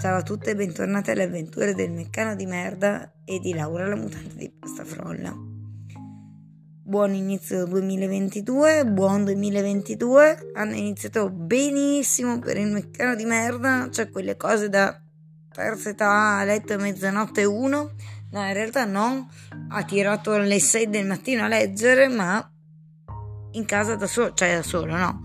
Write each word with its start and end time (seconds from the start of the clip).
Ciao 0.00 0.16
a 0.16 0.22
tutte 0.22 0.52
e 0.52 0.56
bentornate 0.56 1.10
alle 1.10 1.24
avventure 1.24 1.74
del 1.74 1.90
meccano 1.90 2.34
di 2.34 2.46
merda 2.46 3.12
e 3.22 3.38
di 3.38 3.52
Laura 3.52 3.86
la 3.86 3.96
mutante 3.96 4.34
di 4.34 4.50
pasta 4.50 4.82
frolla. 4.82 5.30
Buon 6.82 7.12
inizio 7.12 7.66
2022, 7.66 8.86
buon 8.86 9.24
2022. 9.24 10.52
Hanno 10.54 10.74
iniziato 10.74 11.28
benissimo 11.28 12.38
per 12.38 12.56
il 12.56 12.68
meccano 12.68 13.14
di 13.14 13.26
merda, 13.26 13.90
cioè 13.90 14.08
quelle 14.08 14.38
cose 14.38 14.70
da 14.70 14.98
terza 15.52 15.90
età 15.90 16.38
a 16.38 16.44
letto 16.44 16.72
a 16.72 16.78
mezzanotte 16.78 17.44
uno. 17.44 17.90
No, 18.30 18.46
in 18.46 18.54
realtà 18.54 18.86
no, 18.86 19.28
ha 19.68 19.84
tirato 19.84 20.32
alle 20.32 20.60
6 20.60 20.88
del 20.88 21.04
mattino 21.04 21.44
a 21.44 21.48
leggere, 21.48 22.08
ma 22.08 22.50
in 23.50 23.66
casa 23.66 23.96
da 23.96 24.06
solo, 24.06 24.32
cioè 24.32 24.54
da 24.54 24.62
solo, 24.62 24.96
no. 24.96 25.20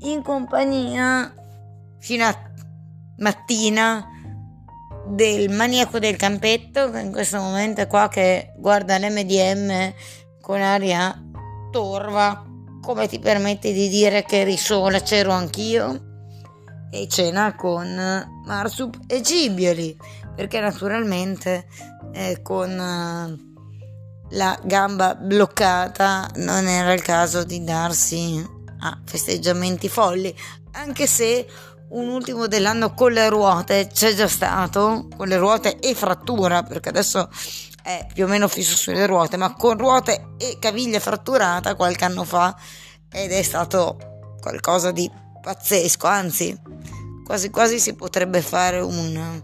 In 0.00 0.20
compagnia 0.20 1.34
fino 2.00 2.26
a 2.26 2.52
mattina 3.18 4.08
del 5.06 5.50
maniaco 5.50 5.98
del 5.98 6.16
campetto 6.16 6.90
che 6.90 7.00
in 7.00 7.12
questo 7.12 7.38
momento 7.38 7.82
è 7.82 7.86
qua 7.86 8.08
che 8.08 8.52
guarda 8.56 8.98
l'MDM 8.98 9.92
con 10.40 10.60
aria 10.60 11.22
torva 11.70 12.44
come 12.80 13.08
ti 13.08 13.18
permetti 13.18 13.72
di 13.72 13.88
dire 13.88 14.24
che 14.24 14.40
eri 14.40 14.56
sola 14.56 15.00
c'ero 15.00 15.32
anch'io 15.32 16.12
e 16.90 17.08
cena 17.08 17.54
con 17.54 18.42
Marsup 18.46 19.00
e 19.06 19.20
Gibioli 19.20 19.96
perché 20.34 20.60
naturalmente 20.60 21.66
eh, 22.12 22.40
con 22.42 22.76
la 24.30 24.58
gamba 24.62 25.14
bloccata 25.14 26.28
non 26.36 26.66
era 26.66 26.92
il 26.92 27.02
caso 27.02 27.44
di 27.44 27.62
darsi 27.62 28.44
a 28.80 29.00
festeggiamenti 29.04 29.88
folli 29.88 30.34
anche 30.72 31.06
se 31.06 31.46
un 31.94 32.08
ultimo 32.08 32.46
dell'anno 32.46 32.92
con 32.92 33.12
le 33.12 33.28
ruote 33.28 33.88
c'è 33.92 34.14
già 34.14 34.28
stato, 34.28 35.08
con 35.16 35.28
le 35.28 35.36
ruote 35.36 35.78
e 35.78 35.94
frattura, 35.94 36.62
perché 36.62 36.88
adesso 36.88 37.28
è 37.82 38.06
più 38.12 38.24
o 38.24 38.26
meno 38.26 38.48
fisso 38.48 38.76
sulle 38.76 39.06
ruote, 39.06 39.36
ma 39.36 39.54
con 39.54 39.78
ruote 39.78 40.34
e 40.38 40.58
caviglia 40.58 40.98
fratturata 40.98 41.74
qualche 41.74 42.04
anno 42.04 42.24
fa 42.24 42.56
ed 43.12 43.30
è 43.30 43.42
stato 43.42 44.36
qualcosa 44.40 44.90
di 44.90 45.10
pazzesco, 45.40 46.06
anzi 46.06 46.60
quasi 47.24 47.50
quasi 47.50 47.78
si 47.78 47.94
potrebbe 47.94 48.42
fare 48.42 48.80
un 48.80 49.42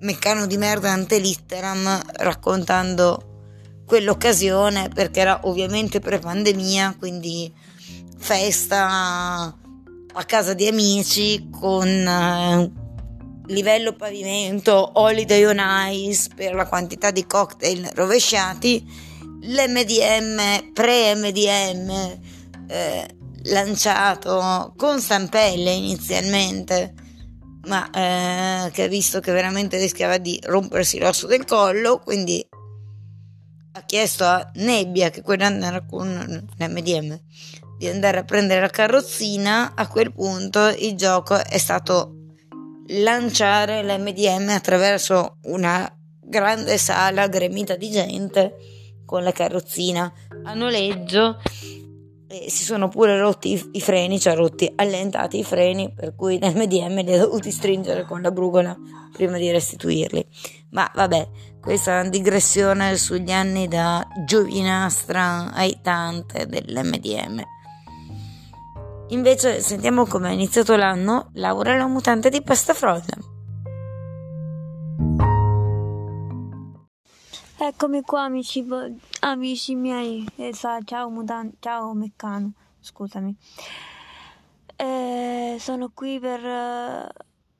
meccano 0.00 0.46
di 0.46 0.56
merda 0.56 0.90
ante 0.90 1.18
litteram 1.18 2.00
raccontando 2.14 3.82
quell'occasione 3.86 4.88
perché 4.88 5.20
era 5.20 5.40
ovviamente 5.44 6.00
pre-pandemia, 6.00 6.96
quindi 6.98 7.52
festa 8.18 9.56
a 10.14 10.24
casa 10.24 10.54
di 10.54 10.66
amici 10.66 11.48
con 11.50 11.86
eh, 11.86 12.70
livello 13.46 13.94
pavimento, 13.94 14.92
holiday 14.94 15.44
on 15.44 15.60
ice 15.90 16.28
per 16.34 16.54
la 16.54 16.66
quantità 16.66 17.10
di 17.10 17.26
cocktail 17.26 17.90
rovesciati, 17.94 18.84
l'MDM, 19.42 20.72
pre-MDM 20.72 21.90
eh, 22.68 23.16
lanciato 23.44 24.74
con 24.76 25.00
stampelle 25.00 25.70
inizialmente, 25.72 26.94
ma 27.66 27.88
eh, 27.90 28.70
che 28.70 28.82
ha 28.82 28.88
visto 28.88 29.20
che 29.20 29.32
veramente 29.32 29.78
rischiava 29.78 30.18
di 30.18 30.38
rompersi 30.44 30.98
l'osso 30.98 31.26
del 31.26 31.44
collo, 31.44 31.98
quindi 31.98 32.46
ha 33.74 33.82
chiesto 33.84 34.24
a 34.24 34.50
Nebbia, 34.56 35.10
che 35.10 35.22
quell'anno 35.22 35.64
era 35.64 35.84
con 35.84 36.46
l'MDM, 36.58 37.18
di 37.82 37.88
andare 37.88 38.18
a 38.18 38.22
prendere 38.22 38.60
la 38.60 38.68
carrozzina, 38.68 39.72
a 39.74 39.88
quel 39.88 40.12
punto 40.12 40.68
il 40.68 40.94
gioco 40.94 41.34
è 41.34 41.58
stato 41.58 42.14
lanciare 42.86 43.82
l'MDM 43.82 44.50
attraverso 44.50 45.38
una 45.46 45.92
grande 46.20 46.78
sala 46.78 47.26
gremita 47.26 47.74
di 47.74 47.90
gente 47.90 48.54
con 49.04 49.24
la 49.24 49.32
carrozzina 49.32 50.12
a 50.44 50.54
noleggio 50.54 51.40
e 52.28 52.48
si 52.48 52.62
sono 52.62 52.86
pure 52.86 53.18
rotti 53.18 53.54
i, 53.54 53.70
i 53.72 53.80
freni, 53.80 54.20
cioè 54.20 54.36
rotti, 54.36 54.72
allentati 54.76 55.40
i 55.40 55.44
freni, 55.44 55.92
per 55.92 56.14
cui 56.14 56.38
l'MDM 56.38 57.02
li 57.02 57.14
ha 57.14 57.18
dovuti 57.18 57.50
stringere 57.50 58.04
con 58.04 58.22
la 58.22 58.30
brugola 58.30 58.78
prima 59.12 59.38
di 59.38 59.50
restituirli. 59.50 60.24
Ma 60.70 60.88
vabbè, 60.94 61.28
questa 61.60 61.96
è 61.96 62.00
una 62.02 62.10
digressione 62.10 62.96
sugli 62.96 63.32
anni 63.32 63.66
da 63.66 64.06
giovinastra 64.24 65.52
aitante 65.52 66.46
dell'MDM. 66.46 67.42
Invece 69.12 69.60
sentiamo 69.60 70.06
come 70.06 70.30
è 70.30 70.32
iniziato 70.32 70.74
l'anno 70.74 71.30
Laura 71.34 71.76
la 71.76 71.86
mutante 71.86 72.30
di 72.30 72.40
pasta 72.42 72.72
frolla. 72.72 73.02
Eccomi 77.58 78.00
qua 78.00 78.22
amici, 78.22 78.66
amici 79.20 79.74
miei, 79.74 80.26
esatto, 80.36 80.84
ciao 80.84 81.10
mutante, 81.10 81.58
ciao 81.60 81.92
meccano, 81.92 82.54
scusami. 82.80 83.36
Eh, 84.76 85.56
sono 85.60 85.90
qui 85.94 86.18
per 86.18 86.40
uh, 86.42 87.06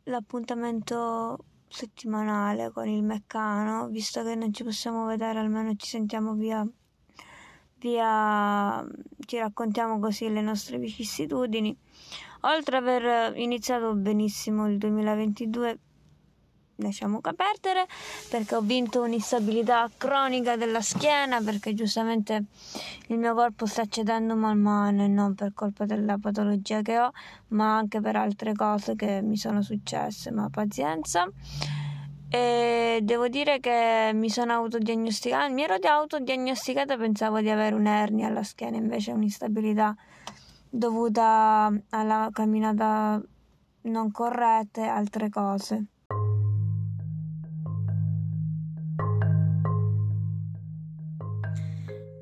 l'appuntamento 0.05 1.37
settimanale 1.69 2.71
con 2.73 2.89
il 2.89 3.03
meccano, 3.03 3.89
visto 3.89 4.25
che 4.25 4.35
non 4.35 4.55
ci 4.55 4.65
possiamo 4.65 5.05
vedere 5.05 5.39
almeno 5.39 5.75
ci 5.77 5.87
sentiamo 5.87 6.33
via 6.33 6.67
via 7.83 8.87
ci 9.27 9.39
raccontiamo 9.39 9.99
così 9.99 10.31
le 10.33 10.41
nostre 10.41 10.79
vicissitudini. 10.79 11.77
Oltre 12.43 12.79
ad 12.79 12.87
aver 12.87 13.37
iniziato 13.37 13.95
benissimo 13.95 14.69
il 14.69 14.79
2022, 14.79 15.79
lasciamo 16.77 17.21
perdere 17.21 17.87
perché 18.29 18.57
ho 18.57 18.61
vinto 18.61 19.03
un'instabilità 19.03 19.89
cronica 19.97 20.57
della 20.57 20.81
schiena 20.81 21.41
perché 21.41 21.75
giustamente 21.75 22.45
il 23.09 23.19
mio 23.19 23.35
corpo 23.35 23.67
sta 23.67 23.85
cedendo 23.87 24.35
man 24.35 24.59
mano 24.59 25.05
e 25.05 25.09
non 25.09 25.35
per 25.35 25.53
colpa 25.55 25.85
della 25.85 26.19
patologia 26.19 26.83
che 26.83 26.99
ho 26.99 27.13
ma 27.49 27.77
anche 27.77 28.01
per 28.01 28.17
altre 28.17 28.55
cose 28.55 28.97
che 28.97 29.21
mi 29.23 29.37
sono 29.37 29.63
successe 29.63 30.31
ma 30.33 30.49
pazienza 30.51 31.31
e 32.35 33.01
devo 33.03 33.29
dire 33.29 33.61
che 33.61 34.11
mi 34.15 34.31
sono 34.31 34.55
autodiagnosticata, 34.55 35.51
mi 35.51 35.65
ero 35.65 35.75
autodiagnosticata, 35.75 36.97
pensavo 36.97 37.41
di 37.41 37.51
avere 37.51 37.75
un'ernia 37.75 38.29
alla 38.29 38.43
schiena, 38.43 38.79
invece 38.79 39.13
un'instabilità 39.13 39.95
dovuta 40.71 41.71
alla 41.91 42.31
camminata 42.33 43.23
non 43.83 44.11
corretta 44.11 44.81
e 44.81 44.87
altre 44.87 45.29
cose. 45.29 45.85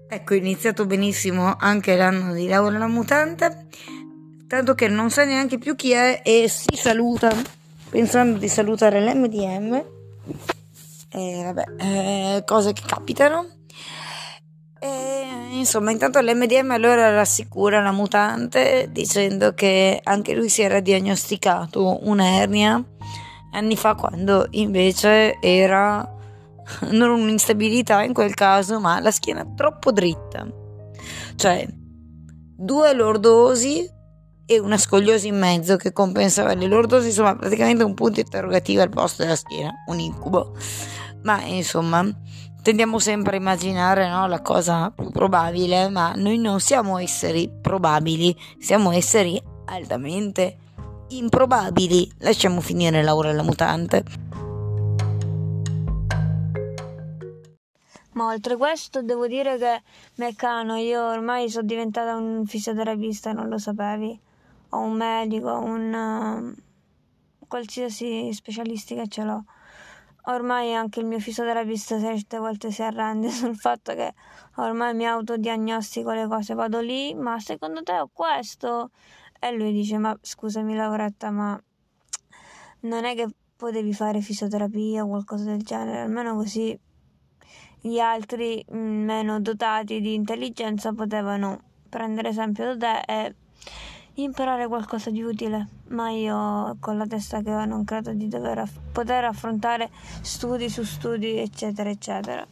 Ecco, 0.09 0.35
è 0.35 0.37
iniziato 0.37 0.87
benissimo 0.87 1.55
anche 1.57 1.95
l'anno 1.95 2.33
di 2.33 2.49
Laura 2.49 2.79
la 2.79 2.89
Mutante, 2.89 3.69
tanto 4.49 4.75
che 4.75 4.89
non 4.89 5.09
sa 5.11 5.25
neanche 5.25 5.59
più 5.59 5.77
chi 5.77 5.93
è 5.93 6.21
e 6.25 6.49
si 6.49 6.75
saluta 6.75 7.31
pensando 7.91 8.39
di 8.39 8.49
salutare 8.49 9.01
l'MDM 9.01 9.99
e 11.11 11.43
vabbè, 11.45 11.65
eh, 11.79 12.45
cose 12.45 12.73
che 12.73 12.83
capitano. 12.87 13.47
E, 14.79 15.27
insomma, 15.53 15.91
intanto 15.91 16.21
l'MDM 16.21 16.71
allora 16.71 17.11
rassicura 17.11 17.83
la 17.83 17.93
mutante 17.93 18.89
dicendo 18.91 19.53
che 19.53 20.01
anche 20.03 20.35
lui 20.35 20.49
si 20.49 20.63
era 20.63 20.81
diagnosticato 20.81 22.07
un'ernia 22.09 22.83
anni 23.53 23.77
fa 23.77 23.95
quando 23.95 24.47
invece 24.51 25.39
era 25.41 26.09
non 26.91 27.11
un'instabilità 27.11 28.03
in 28.03 28.13
quel 28.13 28.35
caso, 28.35 28.81
ma 28.81 29.01
la 29.01 29.11
schiena 29.11 29.45
troppo 29.55 29.93
dritta. 29.93 30.47
Cioè, 31.37 31.67
due 32.57 32.93
lordosi 32.95 33.89
e 34.51 34.59
una 34.59 34.79
scogliosi 34.79 35.29
in 35.29 35.39
mezzo 35.39 35.77
che 35.77 35.93
compensava 35.93 36.55
le 36.55 36.67
lordosi, 36.67 37.07
insomma 37.07 37.37
praticamente 37.37 37.85
un 37.85 37.95
punto 37.95 38.19
interrogativo 38.19 38.83
al 38.83 38.89
posto 38.89 39.23
della 39.23 39.37
schiena, 39.37 39.73
un 39.87 40.01
incubo. 40.01 40.57
Ma 41.23 41.41
insomma, 41.45 42.05
tendiamo 42.61 42.99
sempre 42.99 43.37
a 43.37 43.39
immaginare 43.39 44.09
no, 44.09 44.27
la 44.27 44.43
cosa 44.43 44.91
più 44.91 45.09
probabile, 45.11 45.89
ma 45.89 46.15
noi 46.17 46.39
non 46.39 46.59
siamo 46.59 46.99
esseri 46.99 47.49
probabili, 47.63 48.37
siamo 48.59 48.91
esseri 48.91 49.41
altamente 49.67 50.57
improbabili. 51.11 52.11
Lasciamo 52.19 52.61
finire 52.61 53.05
Laura 53.05 53.33
la 53.33 53.45
mutante. 53.45 54.03
Ma 58.15 58.27
oltre 58.27 58.57
questo 58.57 59.01
devo 59.01 59.29
dire 59.29 59.57
che 59.59 59.81
Meccano, 60.17 60.75
io 60.75 61.07
ormai 61.07 61.49
sono 61.49 61.69
diventata 61.69 62.17
un 62.17 62.45
fisioterapista, 62.47 63.31
non 63.31 63.49
lo 63.49 63.57
sapevi 63.57 64.21
o 64.71 64.79
un 64.79 64.97
medico, 64.97 65.53
un 65.59 65.93
uh, 65.93 67.47
qualsiasi 67.47 68.33
specialistica 68.33 69.07
ce 69.07 69.23
l'ho. 69.23 69.45
Ormai 70.25 70.75
anche 70.75 71.01
il 71.01 71.07
mio 71.07 71.19
fisioterapista 71.19 71.99
certe 71.99 72.39
volte 72.39 72.71
si 72.71 72.83
arrende 72.83 73.29
sul 73.31 73.57
fatto 73.57 73.95
che 73.95 74.15
ormai 74.57 74.95
mi 74.95 75.07
autodiagnostico 75.07 76.13
le 76.13 76.27
cose, 76.27 76.55
vado 76.55 76.81
lì, 76.81 77.15
ma 77.15 77.39
secondo 77.41 77.83
te 77.83 77.99
ho 77.99 78.11
questo? 78.13 78.91
E 79.39 79.53
lui 79.53 79.73
dice, 79.73 79.97
ma 79.99 80.17
scusami 80.21 80.75
Lauretta, 80.75 81.31
ma 81.31 81.61
non 82.81 83.05
è 83.05 83.15
che 83.15 83.29
potevi 83.57 83.93
fare 83.93 84.21
fisioterapia 84.21 85.03
o 85.05 85.09
qualcosa 85.09 85.45
del 85.45 85.63
genere, 85.63 86.01
almeno 86.01 86.35
così 86.35 86.79
gli 87.81 87.99
altri 87.99 88.65
mm, 88.73 89.05
meno 89.05 89.41
dotati 89.41 90.01
di 90.01 90.15
intelligenza 90.15 90.93
potevano 90.93 91.63
prendere 91.89 92.29
esempio 92.29 92.77
da 92.77 93.01
te 93.01 93.13
e 93.13 93.35
imparare 94.23 94.67
qualcosa 94.67 95.11
di 95.11 95.23
utile, 95.23 95.69
ma 95.89 96.11
io 96.11 96.77
con 96.81 96.97
la 96.97 97.07
testa 97.07 97.41
che 97.41 97.55
ho 97.55 97.65
non 97.65 97.85
credo 97.85 98.13
di 98.13 98.29
dover 98.29 98.59
aff- 98.59 98.79
poter 98.93 99.25
affrontare 99.25 99.91
studi 100.23 100.69
su 100.69 100.83
studi, 100.83 101.39
eccetera, 101.39 101.91
eccetera. 101.91 102.47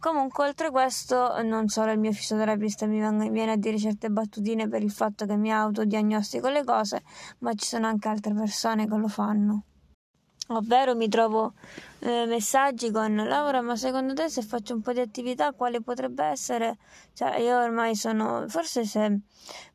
Comunque, 0.00 0.46
oltre 0.46 0.70
questo, 0.70 1.42
non 1.42 1.68
solo 1.68 1.90
il 1.90 1.98
mio 1.98 2.12
fisioterapista 2.12 2.86
mi 2.86 3.30
viene 3.30 3.52
a 3.52 3.56
dire 3.56 3.78
certe 3.78 4.10
battutine 4.10 4.68
per 4.68 4.82
il 4.82 4.92
fatto 4.92 5.26
che 5.26 5.36
mi 5.36 5.52
autodiagnostico 5.52 6.48
le 6.48 6.62
cose, 6.62 7.02
ma 7.38 7.52
ci 7.54 7.66
sono 7.66 7.88
anche 7.88 8.08
altre 8.08 8.32
persone 8.32 8.86
che 8.86 8.96
lo 8.96 9.08
fanno. 9.08 9.62
Ovvero 10.50 10.96
mi 10.96 11.08
trovo 11.08 11.52
eh, 11.98 12.24
messaggi 12.24 12.90
con 12.90 13.14
Laura, 13.16 13.60
ma 13.60 13.76
secondo 13.76 14.14
te 14.14 14.30
se 14.30 14.40
faccio 14.40 14.72
un 14.72 14.80
po' 14.80 14.94
di 14.94 15.00
attività 15.00 15.52
quale 15.52 15.82
potrebbe 15.82 16.24
essere? 16.24 16.78
Cioè 17.12 17.36
io 17.36 17.60
ormai 17.60 17.94
sono, 17.94 18.46
forse 18.48 18.86
se 18.86 19.20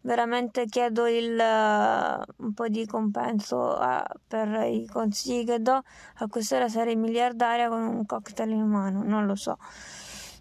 veramente 0.01 0.65
chiedo 0.65 1.05
il, 1.05 1.37
uh, 1.37 2.43
un 2.43 2.53
po' 2.55 2.67
di 2.69 2.87
compenso 2.87 3.77
uh, 3.79 4.01
per 4.27 4.47
i 4.67 4.87
consigli 4.91 5.45
che 5.45 5.61
do, 5.61 5.79
a 6.15 6.27
quest'ora 6.27 6.67
sarei 6.67 6.95
miliardaria 6.95 7.69
con 7.69 7.81
un 7.83 8.05
cocktail 8.07 8.49
in 8.49 8.65
mano, 8.65 9.03
non 9.03 9.27
lo 9.27 9.35
so. 9.35 9.59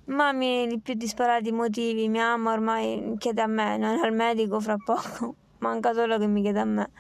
Ma 0.07 0.33
mi, 0.33 0.81
più 0.83 0.95
disparati 0.95 1.53
motivi, 1.53 2.09
mia 2.09 2.29
mamma 2.29 2.53
ormai 2.53 3.17
chiede 3.19 3.43
a 3.43 3.47
me, 3.47 3.77
non 3.77 4.03
al 4.03 4.15
medico 4.15 4.61
fra 4.61 4.77
poco, 4.83 5.35
manca 5.61 5.93
solo 5.93 6.17
che 6.17 6.27
mi 6.27 6.41
chiede 6.41 6.61
a 6.61 6.65
me 6.65 6.91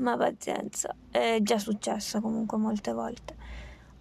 ma 0.00 0.16
pazienza, 0.16 0.94
è 1.10 1.38
già 1.40 1.58
successo 1.58 2.20
comunque 2.20 2.58
molte 2.58 2.92
volte. 2.92 3.36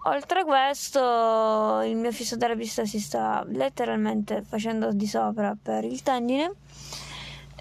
Oltre 0.04 0.40
a 0.40 0.44
questo, 0.46 1.82
il 1.82 1.98
mio 1.98 2.12
fisioterapista 2.12 2.86
si 2.86 3.00
sta 3.00 3.44
letteralmente 3.48 4.42
facendo 4.44 4.92
di 4.94 5.06
sopra 5.06 5.58
per 5.62 5.84
il 5.84 6.02
tendine 6.02 6.52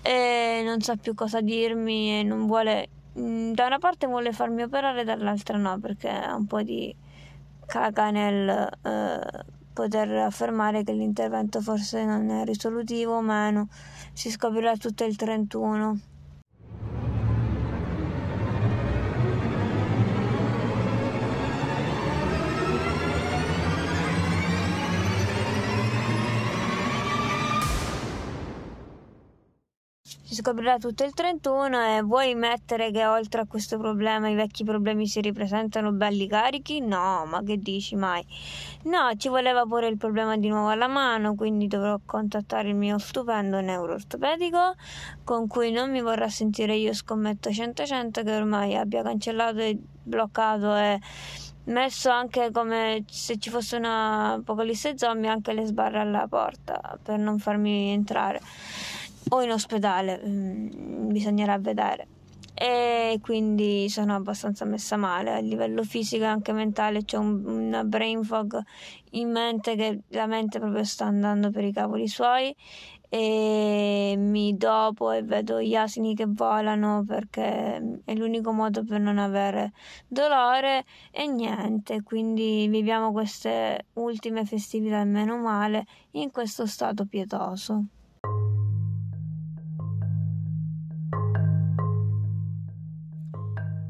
e 0.03 0.63
non 0.65 0.81
sa 0.81 0.95
più 0.97 1.15
cosa 1.15 1.41
dirmi 1.41 2.21
e 2.21 2.23
non 2.23 2.47
vuole, 2.47 2.89
mm, 3.19 3.53
da 3.53 3.67
una 3.67 3.79
parte 3.79 4.07
vuole 4.07 4.33
farmi 4.33 4.63
operare, 4.63 5.03
dall'altra 5.03 5.59
no, 5.59 5.79
perché 5.81 6.09
ha 6.09 6.35
un 6.37 6.47
po' 6.47 6.63
di 6.63 6.95
caga 7.67 8.11
nel 8.11 8.49
eh, 8.83 9.45
poter 9.73 10.11
affermare 10.13 10.85
che 10.85 10.93
l'intervento 10.93 11.61
forse 11.61 12.05
non 12.05 12.31
è 12.31 12.45
risolutivo 12.45 13.17
o 13.17 13.21
meno, 13.21 13.69
si 14.13 14.31
scoprirà 14.31 14.77
tutto 14.77 15.05
il 15.05 15.17
31. 15.17 15.99
Scoprirà 30.39 30.79
tutto 30.79 31.03
il 31.03 31.13
31 31.15 31.97
e 31.97 32.03
vuoi 32.03 32.37
mettere 32.37 32.93
che 32.93 33.05
oltre 33.07 33.41
a 33.41 33.47
questo 33.47 33.77
problema 33.77 34.29
i 34.29 34.37
vecchi 34.37 34.63
problemi 34.63 35.09
si 35.09 35.21
ripresentano 35.21 35.91
belli 35.91 36.29
carichi? 36.29 36.79
No, 36.81 37.25
ma 37.27 37.43
che 37.43 37.57
dici 37.57 37.97
mai? 37.97 38.25
No, 38.85 39.11
ci 39.17 39.29
voleva 39.29 39.65
pure 39.65 39.89
il 39.89 39.97
problema 39.97 40.37
di 40.37 40.49
nuovo 40.49 40.69
alla 40.69 40.87
mano, 40.87 41.35
quindi 41.35 41.67
dovrò 41.67 41.99
contattare 42.05 42.69
il 42.69 42.77
mio 42.77 42.99
stupendo 42.99 43.61
neuroortopedico 43.61 44.75
con 45.25 45.49
cui 45.49 45.73
non 45.73 45.91
mi 45.91 46.03
vorrà 46.03 46.29
sentire 46.29 46.77
io 46.77 46.93
scommetto 46.93 47.51
100-100 47.51 48.25
che 48.25 48.37
ormai 48.37 48.77
abbia 48.77 49.03
cancellato 49.03 49.59
e 49.59 49.77
bloccato 50.05 50.77
e 50.77 51.01
messo 51.65 52.11
anche 52.11 52.51
come 52.53 53.05
se 53.09 53.39
ci 53.39 53.51
fosse 53.51 53.77
una 53.77 54.35
apocalisse 54.35 54.97
zombie 54.97 55.29
anche 55.29 55.53
le 55.53 55.67
sbarre 55.67 55.99
alla 55.99 56.27
porta 56.29 56.97
per 57.03 57.19
non 57.19 57.39
farmi 57.39 57.91
entrare 57.93 58.41
o 59.29 59.43
in 59.43 59.51
ospedale, 59.51 60.21
mm, 60.25 61.11
bisognerà 61.11 61.59
vedere. 61.59 62.07
E 62.55 63.19
quindi 63.23 63.89
sono 63.89 64.17
abbastanza 64.17 64.65
messa 64.65 64.97
male 64.97 65.33
a 65.33 65.39
livello 65.39 65.85
fisico 65.85 66.25
e 66.25 66.27
anche 66.27 66.53
mentale. 66.53 67.05
C'è 67.05 67.17
un, 67.17 67.45
una 67.47 67.85
brain 67.85 68.25
fog 68.25 68.61
in 69.13 69.31
mente 69.31 69.77
che 69.77 70.01
la 70.09 70.27
mente 70.27 70.59
proprio 70.59 70.83
sta 70.83 71.05
andando 71.05 71.51
per 71.51 71.65
i 71.65 71.73
cavoli 71.73 72.09
suoi 72.09 72.55
e 73.11 74.15
mi 74.19 74.57
dopo 74.57 75.11
e 75.13 75.23
vedo 75.23 75.63
gli 75.63 75.75
asini 75.75 76.15
che 76.15 76.27
volano 76.27 77.05
perché 77.07 78.01
è 78.05 78.15
l'unico 78.15 78.53
modo 78.53 78.85
per 78.85 79.01
non 79.01 79.17
avere 79.17 79.73
dolore 80.07 80.85
e 81.11 81.27
niente 81.27 82.03
quindi 82.03 82.69
viviamo 82.69 83.13
queste 83.13 83.87
ultime 83.95 84.45
festività 84.45 85.03
meno 85.05 85.39
male 85.39 85.87
in 86.13 86.31
questo 86.31 86.67
stato 86.67 87.07
pietoso 87.07 87.85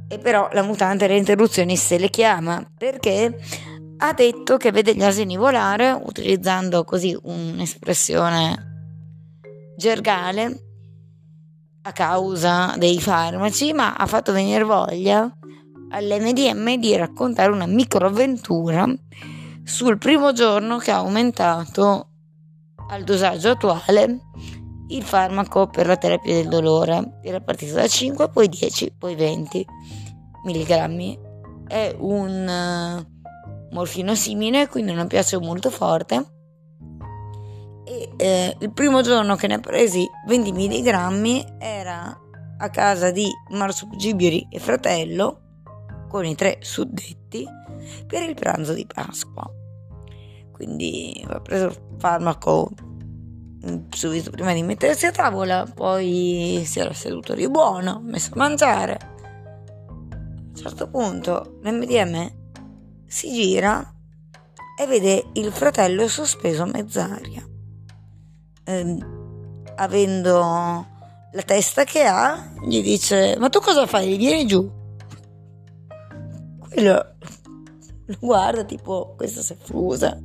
E 0.09 0.19
però 0.19 0.49
la 0.53 0.63
mutante 0.63 1.07
le 1.07 1.17
interruzioni 1.17 1.77
se 1.77 1.99
le 1.99 2.09
chiama 2.09 2.67
perché 2.77 3.39
ha 3.99 4.13
detto 4.13 4.57
che 4.57 4.71
vede 4.71 4.95
gli 4.95 5.03
asini 5.03 5.37
volare 5.37 5.91
utilizzando 5.91 6.85
così 6.85 7.17
un'espressione 7.21 8.67
gergale 9.77 10.63
a 11.83 11.93
causa 11.93 12.75
dei 12.77 13.01
farmaci, 13.01 13.73
ma 13.73 13.95
ha 13.95 14.07
fatto 14.07 14.33
venire 14.33 14.65
voglia 14.65 15.31
all'MDM 15.91 16.77
di 16.77 16.97
raccontare 16.97 17.51
una 17.51 17.67
microavventura 17.67 18.87
sul 19.65 19.99
primo 19.99 20.33
giorno 20.33 20.79
che 20.79 20.91
ha 20.91 20.97
aumentato 20.97 22.09
al 22.91 23.05
dosaggio 23.05 23.51
attuale 23.51 24.21
il 24.89 25.03
farmaco 25.03 25.67
per 25.67 25.87
la 25.87 25.97
terapia 25.97 26.35
del 26.35 26.49
dolore. 26.49 27.19
Era 27.23 27.41
partito 27.41 27.75
da 27.75 27.87
5, 27.87 28.29
poi 28.31 28.49
10, 28.49 28.95
poi 28.99 29.15
20 29.15 29.67
mg. 30.45 31.19
È 31.67 31.95
un 31.99 32.47
uh, 32.49 33.75
morfino 33.75 34.15
simile, 34.15 34.69
quindi 34.69 34.93
non 34.93 35.07
piace 35.07 35.39
molto 35.39 35.71
forte. 35.71 36.37
E 37.85 38.11
eh, 38.17 38.57
il 38.61 38.73
primo 38.73 39.01
giorno 39.01 39.35
che 39.37 39.47
ne 39.47 39.61
presi 39.61 40.07
20 40.27 40.53
mg 40.53 41.57
era 41.59 42.21
a 42.61 42.71
casa 42.71 43.11
di 43.11 43.31
Marsupugibiri 43.51 44.49
e 44.51 44.59
fratello 44.59 45.41
con 46.09 46.25
i 46.25 46.35
tre 46.35 46.59
suddetti 46.61 47.47
per 48.07 48.29
il 48.29 48.35
pranzo 48.35 48.73
di 48.73 48.87
Pasqua. 48.87 49.51
Quindi 50.53 51.21
aveva 51.25 51.41
preso 51.41 51.67
il 51.67 51.79
farmaco 51.99 52.71
subito 53.91 54.31
prima 54.31 54.53
di 54.53 54.63
mettersi 54.63 55.07
a 55.07 55.11
tavola, 55.11 55.67
poi 55.73 56.63
si 56.65 56.81
era 56.81 56.93
seduto 56.93 57.35
di 57.35 57.49
buono, 57.49 58.01
messo 58.03 58.31
a 58.35 58.37
mangiare. 58.37 58.99
A 59.01 60.25
un 60.25 60.55
certo 60.55 60.89
punto 60.89 61.59
l'MDM 61.63 62.31
si 63.07 63.33
gira 63.33 63.95
e 64.79 64.87
vede 64.87 65.31
il 65.35 65.53
fratello 65.53 66.09
sospeso 66.09 66.63
a 66.63 66.67
mezz'aria. 66.67 67.47
Eh, 68.65 68.99
avendo 69.77 70.87
la 71.33 71.43
testa 71.45 71.85
che 71.85 72.05
ha, 72.05 72.53
gli 72.63 72.83
dice: 72.83 73.37
Ma 73.39 73.49
tu 73.49 73.61
cosa 73.61 73.87
fai? 73.87 74.17
Vieni 74.17 74.47
giù. 74.47 74.71
Quello 76.69 77.17
lo 78.07 78.17
guarda, 78.21 78.65
tipo, 78.65 79.15
questa 79.17 79.43
si 79.43 79.53
è 79.53 79.57
fusa 79.57 80.19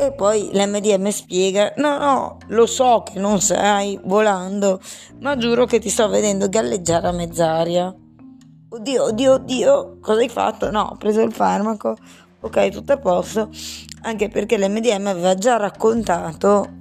e 0.00 0.12
poi 0.12 0.48
l'MDM 0.52 1.08
spiega: 1.08 1.74
No, 1.76 1.98
no, 1.98 2.38
lo 2.48 2.64
so 2.64 3.02
che 3.02 3.18
non 3.18 3.38
stai 3.38 4.00
volando, 4.04 4.80
ma 5.20 5.36
giuro 5.36 5.66
che 5.66 5.78
ti 5.78 5.90
sto 5.90 6.08
vedendo 6.08 6.48
galleggiare 6.48 7.06
a 7.06 7.12
mezz'aria. 7.12 7.94
Oddio, 8.70 9.04
oddio, 9.04 9.32
oddio, 9.32 9.98
cosa 10.00 10.20
hai 10.20 10.28
fatto? 10.30 10.70
No, 10.70 10.88
ho 10.92 10.96
preso 10.96 11.20
il 11.20 11.32
farmaco, 11.32 11.96
ok, 12.40 12.68
tutto 12.70 12.92
a 12.92 12.98
posto. 12.98 13.50
Anche 14.02 14.28
perché 14.28 14.56
l'MDM 14.56 15.06
aveva 15.06 15.34
già 15.34 15.58
raccontato 15.58 16.78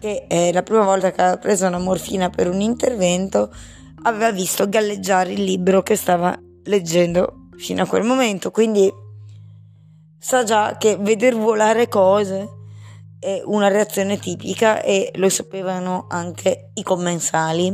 che 0.00 0.24
eh, 0.26 0.50
la 0.52 0.62
prima 0.62 0.84
volta 0.84 1.10
che 1.10 1.20
aveva 1.20 1.36
preso 1.36 1.66
una 1.66 1.78
morfina 1.78 2.30
per 2.30 2.48
un 2.48 2.60
intervento 2.62 3.52
aveva 4.04 4.30
visto 4.30 4.66
galleggiare 4.68 5.32
il 5.32 5.42
libro 5.42 5.82
che 5.82 5.96
stava 5.96 6.38
leggendo 6.64 7.48
fino 7.56 7.82
a 7.82 7.86
quel 7.86 8.04
momento. 8.04 8.50
Quindi 8.50 8.90
sa 10.24 10.42
già 10.42 10.78
che 10.78 10.96
veder 10.96 11.36
volare 11.36 11.86
cose 11.86 12.48
è 13.18 13.42
una 13.44 13.68
reazione 13.68 14.18
tipica 14.18 14.80
e 14.80 15.10
lo 15.16 15.28
sapevano 15.28 16.06
anche 16.08 16.70
i 16.72 16.82
commensali. 16.82 17.70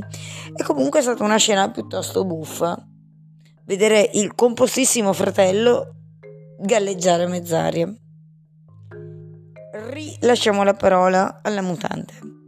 E 0.57 0.65
comunque 0.65 0.99
è 0.99 1.03
stata 1.03 1.23
una 1.23 1.37
scena 1.37 1.71
piuttosto 1.71 2.25
buffa. 2.25 2.77
Vedere 3.65 4.11
il 4.15 4.35
compostissimo 4.35 5.13
fratello 5.13 5.95
galleggiare 6.59 7.23
a 7.23 7.29
mezz'aria. 7.29 7.89
Rilasciamo 9.91 10.65
la 10.65 10.75
parola 10.75 11.39
alla 11.43 11.63
mutante. 11.63 12.40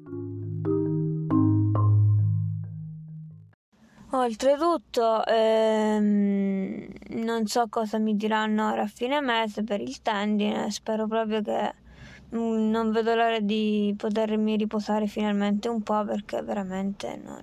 Oltretutto, 4.14 5.24
ehm, 5.24 6.86
non 7.24 7.46
so 7.46 7.66
cosa 7.68 7.96
mi 7.98 8.14
diranno 8.14 8.70
ora 8.70 8.82
a 8.82 8.86
fine 8.86 9.22
mese 9.22 9.64
per 9.64 9.80
il 9.80 10.02
tendine, 10.02 10.70
spero 10.70 11.06
proprio 11.06 11.40
che 11.40 11.74
mm, 12.36 12.68
non 12.70 12.90
vedo 12.90 13.14
l'ora 13.14 13.40
di 13.40 13.94
potermi 13.96 14.56
riposare 14.58 15.06
finalmente 15.06 15.68
un 15.68 15.82
po' 15.82 16.04
perché 16.04 16.42
veramente 16.42 17.18
non... 17.24 17.42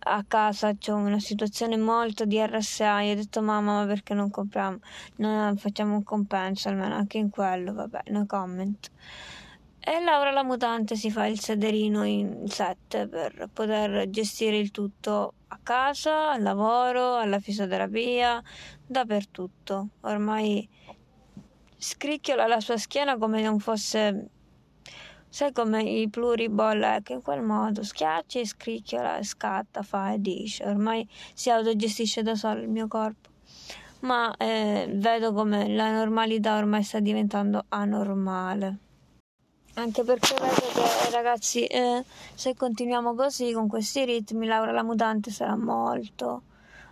a 0.00 0.22
casa 0.28 0.74
c'è 0.76 0.92
una 0.92 1.18
situazione 1.18 1.78
molto 1.78 2.26
di 2.26 2.38
RSA. 2.38 3.00
Io 3.02 3.12
ho 3.12 3.16
detto 3.16 3.40
mamma 3.40 3.80
ma 3.80 3.86
perché 3.86 4.12
non 4.12 4.30
compriamo, 4.30 4.78
non 5.16 5.56
facciamo 5.56 5.94
un 5.94 6.02
compenso 6.02 6.68
almeno 6.68 6.94
anche 6.96 7.16
in 7.16 7.30
quello, 7.30 7.72
vabbè, 7.72 8.02
no 8.08 8.26
comment. 8.26 8.90
E 9.84 9.98
Laura 9.98 10.30
la 10.30 10.44
mutante 10.44 10.94
si 10.94 11.10
fa 11.10 11.26
il 11.26 11.40
sederino 11.40 12.04
in 12.04 12.46
sette 12.46 13.08
per 13.08 13.48
poter 13.52 14.08
gestire 14.10 14.56
il 14.56 14.70
tutto 14.70 15.34
a 15.48 15.58
casa, 15.60 16.30
al 16.30 16.40
lavoro, 16.40 17.16
alla 17.16 17.40
fisioterapia, 17.40 18.40
dappertutto. 18.86 19.88
Ormai 20.02 20.68
scricchiola 21.76 22.46
la 22.46 22.60
sua 22.60 22.76
schiena 22.76 23.18
come 23.18 23.42
non 23.42 23.58
fosse 23.58 24.28
sai 25.28 25.50
come 25.50 25.82
i 25.82 26.08
pluriball 26.08 26.80
ecco 26.80 27.14
in 27.14 27.22
quel 27.22 27.42
modo 27.42 27.82
schiaccia 27.82 28.38
e 28.38 28.46
scricchiola 28.46 29.20
scatta 29.24 29.82
fa 29.82 30.12
e 30.12 30.20
dice. 30.20 30.64
Ormai 30.64 31.08
si 31.34 31.50
autogestisce 31.50 32.22
da 32.22 32.36
solo 32.36 32.60
il 32.60 32.68
mio 32.68 32.86
corpo. 32.86 33.30
Ma 34.02 34.32
eh, 34.36 34.88
vedo 34.94 35.32
come 35.32 35.68
la 35.74 35.90
normalità 35.90 36.56
ormai 36.56 36.84
sta 36.84 37.00
diventando 37.00 37.64
anormale 37.68 38.90
anche 39.74 40.02
perché 40.02 40.34
vedo 40.34 40.82
che 41.02 41.10
ragazzi, 41.10 41.64
eh, 41.66 42.04
se 42.34 42.54
continuiamo 42.54 43.14
così 43.14 43.52
con 43.52 43.68
questi 43.68 44.04
ritmi, 44.04 44.46
Laura 44.46 44.72
la 44.72 44.82
mutante 44.82 45.30
sarà 45.30 45.56
molto. 45.56 46.42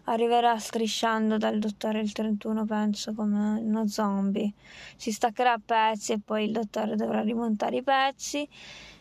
Arriverà 0.04 0.58
strisciando 0.58 1.36
dal 1.36 1.58
dottore 1.58 2.00
il 2.00 2.10
31, 2.12 2.64
penso, 2.64 3.12
come 3.14 3.60
uno 3.60 3.86
zombie. 3.86 4.52
Si 4.96 5.12
staccherà 5.12 5.52
a 5.52 5.60
pezzi 5.64 6.12
e 6.12 6.20
poi 6.24 6.44
il 6.44 6.52
dottore 6.52 6.96
dovrà 6.96 7.20
rimontare 7.20 7.76
i 7.76 7.82
pezzi, 7.82 8.48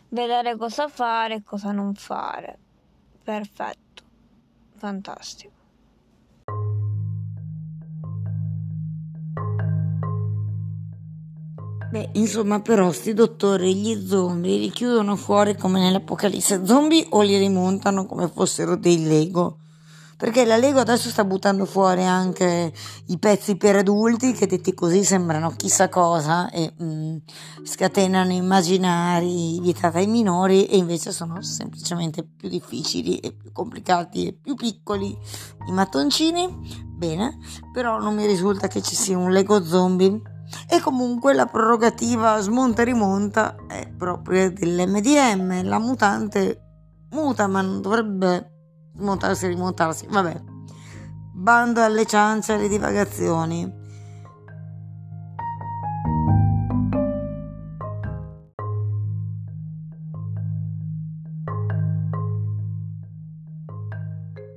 vedere 0.08 0.56
cosa 0.56 0.88
fare 0.88 1.36
e 1.36 1.42
cosa 1.42 1.72
non 1.72 1.94
fare. 1.94 2.58
Perfetto, 3.24 4.02
fantastico. 4.76 5.59
Beh, 11.90 12.10
insomma, 12.12 12.60
però, 12.60 12.92
sti 12.92 13.14
dottori, 13.14 13.74
gli 13.74 14.06
zombie, 14.06 14.58
li 14.58 14.70
chiudono 14.70 15.16
fuori 15.16 15.56
come 15.56 15.80
nell'apocalisse 15.80 16.64
zombie 16.64 17.04
o 17.10 17.20
li 17.22 17.36
rimontano 17.36 18.06
come 18.06 18.28
fossero 18.28 18.76
dei 18.76 19.02
Lego? 19.04 19.58
Perché 20.16 20.44
la 20.44 20.56
Lego 20.56 20.78
adesso 20.78 21.08
sta 21.08 21.24
buttando 21.24 21.64
fuori 21.64 22.04
anche 22.04 22.72
i 23.06 23.18
pezzi 23.18 23.56
per 23.56 23.74
adulti 23.74 24.30
che 24.34 24.46
detti 24.46 24.72
così 24.72 25.02
sembrano 25.02 25.50
chissà 25.56 25.88
cosa 25.88 26.48
e 26.50 26.74
mm, 26.80 27.16
scatenano 27.64 28.30
immaginari 28.30 29.58
vietati 29.60 29.96
ai 29.96 30.06
minori 30.06 30.66
e 30.66 30.76
invece 30.76 31.10
sono 31.10 31.42
semplicemente 31.42 32.22
più 32.22 32.48
difficili 32.48 33.18
e 33.18 33.32
più 33.32 33.50
complicati 33.50 34.28
e 34.28 34.32
più 34.32 34.54
piccoli 34.54 35.08
i 35.66 35.72
mattoncini. 35.72 36.86
Bene, 36.86 37.38
però 37.72 37.98
non 37.98 38.14
mi 38.14 38.26
risulta 38.26 38.68
che 38.68 38.80
ci 38.80 38.94
sia 38.94 39.18
un 39.18 39.32
Lego 39.32 39.64
zombie 39.64 40.29
e 40.68 40.80
comunque 40.80 41.34
la 41.34 41.46
prerogativa 41.46 42.38
smonta 42.40 42.82
e 42.82 42.84
rimonta 42.84 43.56
è 43.68 43.88
proprio 43.88 44.50
dell'MDM. 44.52 45.64
La 45.64 45.78
mutante 45.78 46.62
muta, 47.10 47.46
ma 47.46 47.60
non 47.60 47.80
dovrebbe 47.80 48.50
smontarsi 48.96 49.46
e 49.46 49.48
rimontarsi. 49.48 50.06
Vabbè, 50.08 50.42
bando 51.34 51.82
alle 51.82 52.06
ciance 52.06 52.52
e 52.52 52.54
alle 52.56 52.68
divagazioni. 52.68 53.78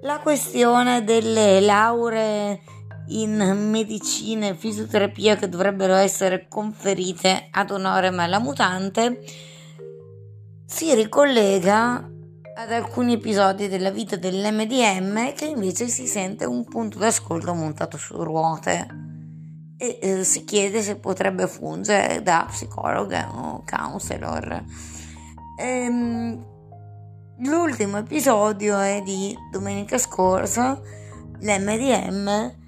La 0.01 0.19
questione 0.19 1.03
delle 1.05 1.61
lauree 1.61 2.61
in 3.07 3.35
medicina 3.69 4.47
e 4.47 4.55
fisioterapia 4.55 5.35
che 5.35 5.49
dovrebbero 5.49 5.93
essere 5.95 6.47
conferite 6.47 7.47
ad 7.51 7.71
onore 7.71 8.09
la 8.11 8.39
mutante 8.39 9.21
si 10.65 10.93
ricollega 10.95 12.09
ad 12.55 12.71
alcuni 12.71 13.13
episodi 13.13 13.67
della 13.67 13.91
vita 13.91 14.15
dell'MDM 14.15 15.33
che 15.33 15.45
invece 15.45 15.87
si 15.87 16.07
sente 16.07 16.45
un 16.45 16.63
punto 16.65 16.97
d'ascolto 16.97 17.53
montato 17.53 17.97
su 17.97 18.23
ruote 18.23 18.87
e 19.77 19.99
eh, 20.01 20.23
si 20.23 20.45
chiede 20.45 20.81
se 20.81 20.95
potrebbe 20.95 21.47
fungere 21.47 22.21
da 22.21 22.45
psicologa 22.47 23.29
o 23.33 23.63
counselor. 23.65 24.63
Ehm, 25.59 26.45
l'ultimo 27.39 27.97
episodio 27.97 28.79
è 28.79 29.01
di 29.03 29.35
domenica 29.51 29.97
scorsa, 29.97 30.79
l'MDM 31.39 32.61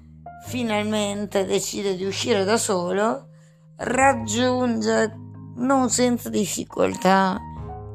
finalmente 0.46 1.44
decide 1.44 1.96
di 1.96 2.04
uscire 2.04 2.44
da 2.44 2.56
solo, 2.56 3.30
raggiunge 3.78 5.12
non 5.56 5.90
senza 5.90 6.28
difficoltà 6.28 7.36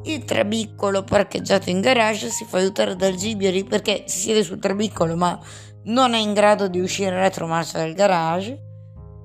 il 0.04 0.26
trabiccolo 0.26 1.04
parcheggiato 1.04 1.70
in 1.70 1.80
garage, 1.80 2.30
si 2.30 2.44
fa 2.44 2.58
aiutare 2.58 2.98
dal 2.98 3.16
Gibieri 3.16 3.64
perché 3.64 4.04
si 4.08 4.20
siede 4.20 4.44
sul 4.44 4.60
trabiccolo 4.60 5.16
ma 5.16 5.40
non 5.84 6.14
è 6.14 6.18
in 6.18 6.34
grado 6.34 6.68
di 6.68 6.80
uscire 6.80 7.18
retromarcia 7.18 7.78
dal 7.78 7.94
garage. 7.94 8.66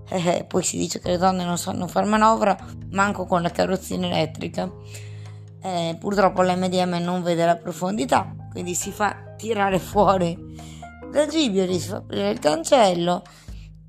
Eh, 0.09 0.29
eh, 0.29 0.45
poi 0.45 0.63
si 0.63 0.79
dice 0.79 1.01
che 1.01 1.09
le 1.09 1.19
donne 1.19 1.45
non 1.45 1.59
sanno 1.59 1.89
fare 1.89 2.07
manovra, 2.07 2.57
manco 2.91 3.27
con 3.27 3.43
la 3.43 3.51
carrozzina 3.51 4.07
elettrica. 4.07 4.71
Eh, 5.63 5.97
purtroppo 5.99 6.43
l'MDM 6.43 6.99
non 7.03 7.25
vede 7.25 7.45
la 7.45 7.57
profondità, 7.57 8.33
quindi 8.53 8.75
si 8.75 8.93
fa 8.93 9.35
tirare 9.37 9.81
fuori 9.81 10.76
da 11.17 11.27
Gibioli 11.27 11.79
si 11.79 11.89
fa 11.89 11.97
aprire 11.97 12.31
il 12.31 12.39
cancello, 12.39 13.23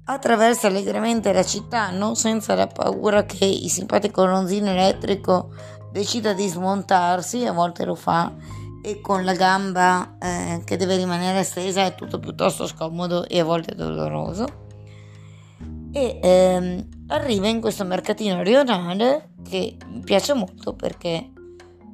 attraversa 0.06 0.68
allegramente 0.68 1.34
la 1.34 1.44
città, 1.44 1.92
non 1.92 2.16
senza 2.16 2.56
la 2.56 2.68
paura 2.68 3.26
che 3.26 3.44
il 3.44 3.70
simpatico 3.70 4.24
ronzino 4.24 4.70
elettrico 4.70 5.50
decida 5.92 6.32
di 6.32 6.48
smontarsi, 6.48 7.46
a 7.46 7.52
volte 7.52 7.84
lo 7.84 7.96
fa, 7.96 8.34
e 8.82 9.02
con 9.02 9.26
la 9.26 9.34
gamba 9.34 10.16
eh, 10.20 10.62
che 10.64 10.78
deve 10.78 10.96
rimanere 10.96 11.44
stesa 11.44 11.84
è 11.84 11.96
tutto 11.96 12.20
piuttosto 12.20 12.66
scomodo 12.66 13.28
e 13.28 13.42
a 13.42 13.44
volte 13.44 13.76
doloroso. 13.76 14.66
E 15.92 16.20
ehm, 16.22 16.88
arriva 17.08 17.48
in 17.50 17.60
questo 17.60 17.84
mercatino 17.84 18.42
rionale 18.42 19.32
che 19.44 19.76
mi 19.88 20.00
piace 20.00 20.34
molto 20.34 20.74
perché 20.74 21.32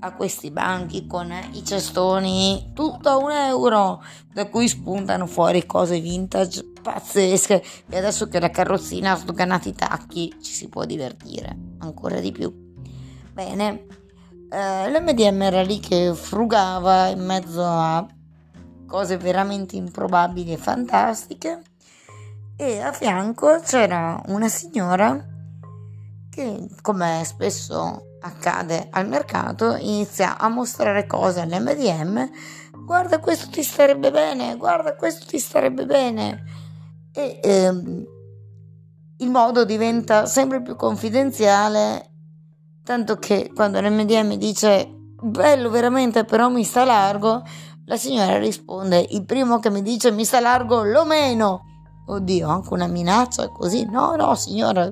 a 0.03 0.13
questi 0.13 0.51
banchi 0.51 1.07
con 1.07 1.33
i 1.53 1.63
cestoni 1.63 2.71
tutto 2.73 3.09
a 3.09 3.17
un 3.17 3.31
euro 3.31 4.03
da 4.33 4.49
cui 4.49 4.67
spuntano 4.67 5.27
fuori 5.27 5.65
cose 5.65 5.99
vintage 5.99 6.71
pazzesche. 6.81 7.63
E 7.87 7.97
adesso 7.97 8.27
che 8.27 8.39
la 8.39 8.49
carrozzina 8.49 9.11
ha 9.11 9.15
sdoganato 9.15 9.69
i 9.69 9.73
tacchi 9.73 10.35
ci 10.41 10.51
si 10.51 10.67
può 10.67 10.83
divertire 10.83 11.57
ancora 11.79 12.19
di 12.19 12.31
più. 12.31 12.53
Bene 13.31 13.85
eh, 14.49 14.91
l'MDM 14.91 15.41
era 15.41 15.61
lì 15.61 15.79
che 15.79 16.13
frugava 16.13 17.07
in 17.07 17.25
mezzo 17.25 17.63
a 17.63 18.05
cose 18.85 19.17
veramente 19.17 19.77
improbabili 19.77 20.51
e 20.51 20.57
fantastiche. 20.57 21.61
E 22.57 22.79
a 22.81 22.91
fianco 22.91 23.61
c'era 23.61 24.21
una 24.27 24.49
signora 24.49 25.31
che 26.29 26.67
come 26.81 27.21
spesso 27.25 28.12
accade 28.25 28.87
al 28.91 29.07
mercato, 29.07 29.75
inizia 29.75 30.37
a 30.37 30.47
mostrare 30.47 31.05
cose 31.05 31.41
all'MDM, 31.41 32.29
guarda 32.85 33.19
questo 33.19 33.49
ti 33.49 33.63
starebbe 33.63 34.11
bene, 34.11 34.55
guarda 34.55 34.95
questo 34.95 35.25
ti 35.25 35.39
starebbe 35.39 35.85
bene. 35.85 36.43
E 37.13 37.39
ehm, 37.41 38.05
il 39.17 39.29
modo 39.29 39.65
diventa 39.65 40.25
sempre 40.25 40.61
più 40.61 40.75
confidenziale, 40.75 42.11
tanto 42.83 43.17
che 43.17 43.51
quando 43.53 43.79
l'MDM 43.79 44.35
dice 44.35 44.89
bello 45.21 45.69
veramente 45.69 46.25
però 46.25 46.49
mi 46.49 46.63
sta 46.63 46.83
largo, 46.83 47.43
la 47.85 47.97
signora 47.97 48.37
risponde 48.37 49.05
il 49.09 49.25
primo 49.25 49.59
che 49.59 49.69
mi 49.69 49.81
dice 49.81 50.11
mi 50.11 50.25
sta 50.25 50.39
largo 50.39 50.83
lo 50.83 51.05
meno. 51.05 51.63
Oddio, 52.05 52.49
anche 52.49 52.73
una 52.73 52.87
minaccia 52.87 53.47
così? 53.49 53.85
No, 53.85 54.15
no, 54.15 54.35
signora, 54.35 54.91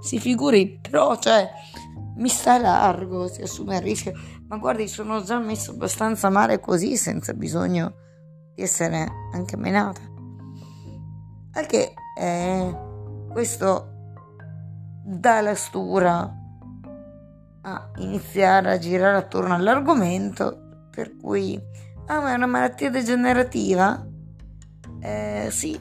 si 0.00 0.18
figuri, 0.18 0.80
però, 0.80 1.16
cioè, 1.16 1.48
mi 2.16 2.28
sta 2.28 2.58
largo, 2.58 3.28
si 3.28 3.42
assume 3.42 3.76
il 3.76 3.82
rischio. 3.82 4.12
Ma 4.48 4.56
guardi, 4.56 4.88
sono 4.88 5.22
già 5.22 5.38
messo 5.38 5.72
abbastanza 5.72 6.30
male 6.30 6.60
così, 6.60 6.96
senza 6.96 7.32
bisogno 7.32 7.94
di 8.54 8.62
essere 8.62 9.06
anche 9.32 9.56
menata. 9.56 10.00
Anche 11.52 11.94
eh, 12.18 12.78
questo 13.30 13.88
dà 15.04 15.40
la 15.40 15.54
stura 15.54 16.42
a 17.66 17.90
iniziare 17.96 18.72
a 18.72 18.78
girare 18.78 19.16
attorno 19.16 19.54
all'argomento, 19.54 20.88
per 20.90 21.16
cui 21.16 21.60
Ah, 22.06 22.20
ma 22.20 22.32
è 22.32 22.34
una 22.34 22.46
malattia 22.46 22.90
degenerativa? 22.90 24.06
Eh, 25.00 25.48
sì. 25.50 25.78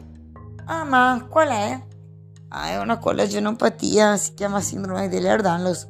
Ah, 0.66 0.86
ma 0.86 1.26
qual 1.30 1.50
è? 1.50 1.82
Ah, 2.48 2.70
è 2.70 2.78
una 2.78 2.98
collagenopatia, 2.98 4.16
si 4.16 4.34
chiama 4.34 4.62
sindrome 4.62 5.10
di 5.10 5.18
Ehlers-Danlos. 5.18 5.90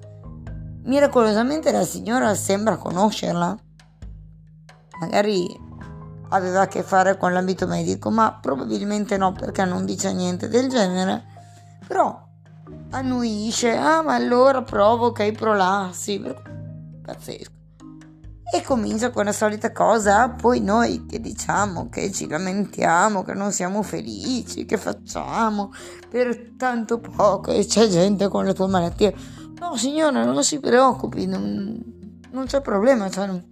Miracolosamente 0.85 1.71
la 1.71 1.85
signora 1.85 2.35
sembra 2.35 2.77
conoscerla. 2.77 3.57
Magari 4.99 5.47
aveva 6.29 6.61
a 6.61 6.67
che 6.67 6.83
fare 6.83 7.17
con 7.17 7.31
l'ambito 7.31 7.67
medico, 7.67 8.09
ma 8.09 8.37
probabilmente 8.39 9.17
no 9.17 9.31
perché 9.31 9.63
non 9.65 9.85
dice 9.85 10.13
niente 10.13 10.49
del 10.49 10.69
genere. 10.69 11.23
Però 11.87 12.21
annuisce, 12.91 13.75
ah 13.75 14.01
ma 14.01 14.15
allora 14.15 14.61
provoca 14.61 15.23
i 15.23 15.31
prolassi, 15.31 16.21
pazzesco. 17.01 17.51
E 18.53 18.61
comincia 18.61 19.09
con 19.09 19.25
la 19.25 19.31
solita 19.31 19.71
cosa, 19.71 20.29
poi 20.29 20.59
noi 20.59 21.05
che 21.07 21.19
diciamo 21.19 21.89
che 21.89 22.11
ci 22.11 22.27
lamentiamo, 22.27 23.23
che 23.23 23.33
non 23.33 23.51
siamo 23.51 23.81
felici, 23.81 24.65
che 24.65 24.77
facciamo 24.77 25.71
per 26.07 26.51
tanto 26.55 26.99
poco 26.99 27.51
e 27.51 27.65
c'è 27.65 27.87
gente 27.87 28.27
con 28.27 28.45
la 28.45 28.53
tua 28.53 28.67
malattia. 28.67 29.11
No 29.63 29.77
signora, 29.77 30.25
non 30.25 30.43
si 30.43 30.59
preoccupi, 30.59 31.25
non, 31.25 31.81
non 32.31 32.45
c'è 32.45 32.59
problema, 32.59 33.09
cioè, 33.09 33.27
non, 33.27 33.51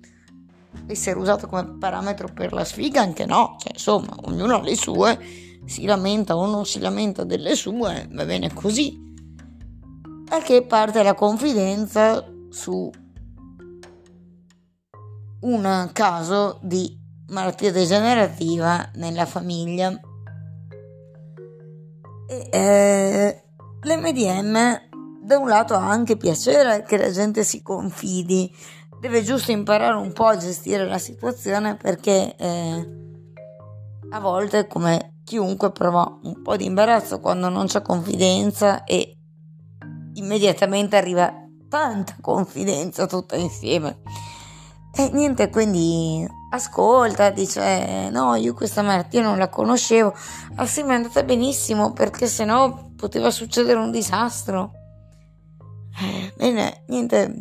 essere 0.88 1.18
usato 1.18 1.48
come 1.48 1.77
parametro 1.80 2.27
per 2.34 2.51
la 2.51 2.65
sfiga 2.65 3.01
anche 3.01 3.25
no, 3.25 3.56
cioè, 3.58 3.72
insomma, 3.72 4.13
ognuno 4.24 4.56
ha 4.56 4.62
le 4.62 4.75
sue, 4.75 5.18
si 5.65 5.86
lamenta 5.86 6.36
o 6.36 6.46
non 6.48 6.65
si 6.65 6.80
lamenta 6.80 7.24
delle 7.24 7.56
sue, 7.56 8.10
va 8.12 8.25
bene 8.25 8.53
così. 8.53 9.10
Perché 10.27 10.63
parte 10.63 11.01
la 11.01 11.13
confidenza 11.13 12.25
su 12.50 12.91
un 15.39 15.89
caso 15.94 16.60
di 16.62 17.00
malattia 17.27 17.72
degenerativa 17.72 18.91
nella 18.96 19.25
famiglia. 19.25 19.98
E, 22.27 22.50
eh, 22.51 23.44
l'MDM 23.84 24.90
da 25.24 25.38
un 25.38 25.48
lato 25.48 25.75
ha 25.75 25.88
anche 25.88 26.18
piacere 26.18 26.84
che 26.84 26.98
la 26.98 27.12
gente 27.12 27.44
si 27.44 27.62
confidi, 27.62 28.51
deve 29.00 29.24
giusto 29.24 29.51
imparare 29.51 29.96
un 29.96 30.12
po' 30.13 30.25
a 30.25 30.38
gestire 30.38 30.86
la 30.86 30.98
situazione 30.98 31.75
perché 31.75 32.36
eh, 32.36 32.90
a 34.10 34.20
volte 34.20 34.68
come 34.68 35.20
chiunque 35.24 35.72
prova 35.72 36.20
un 36.24 36.42
po' 36.42 36.58
di 36.58 36.66
imbarazzo 36.66 37.20
quando 37.20 37.50
non 37.50 37.68
c'è 37.68 37.82
confidenza 37.82 38.84
e 38.84 39.16
immediatamente 40.13 40.98
arriva 40.98 41.32
tanta 41.70 42.16
confidenza 42.20 43.06
tutta 43.06 43.36
insieme. 43.36 44.00
E 44.94 45.10
niente, 45.13 45.50
quindi 45.50 46.28
ascolta, 46.50 47.30
dice 47.30 48.10
no, 48.10 48.36
io 48.36 48.54
questa 48.54 48.82
malattia 48.82 49.22
non 49.22 49.38
la 49.38 49.48
conoscevo, 49.48 50.13
ah 50.56 50.66
sì, 50.66 50.84
ma 50.84 50.94
è 50.94 50.96
andata 50.96 51.24
benissimo 51.24 51.94
perché 51.94 52.28
sennò 52.28 52.90
poteva 52.98 53.32
succedere 53.32 53.80
un 53.80 53.92
disastro. 53.92 54.80
Eh, 56.03 56.34
bene, 56.36 56.84
niente, 56.88 57.31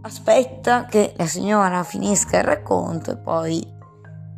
aspetta 0.00 0.86
che 0.86 1.12
la 1.18 1.26
signora 1.26 1.82
finisca 1.82 2.38
il 2.38 2.44
racconto 2.44 3.10
e 3.10 3.16
poi 3.18 3.80